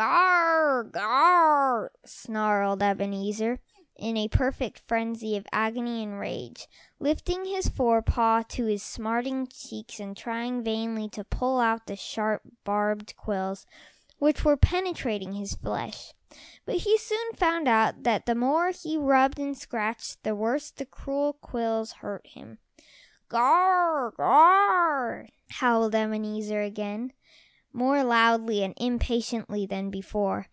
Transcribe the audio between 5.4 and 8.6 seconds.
agony and rage, lifting his fore paws